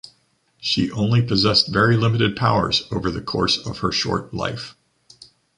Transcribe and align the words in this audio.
She 0.59 0.89
only 0.89 1.21
possessed 1.21 1.71
very 1.71 1.95
limited 1.95 2.35
powers 2.35 2.87
over 2.91 3.11
the 3.11 3.21
course 3.21 3.57
of 3.67 3.77
her 3.81 3.91
short 3.91 4.33
life. 4.33 4.75